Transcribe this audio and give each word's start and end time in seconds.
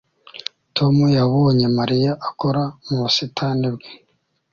Tom 0.75 0.95
yabonye 1.17 1.65
Mariya 1.77 2.11
akora 2.29 2.63
mu 2.85 2.95
busitani 3.01 3.67
bwe 3.73 3.89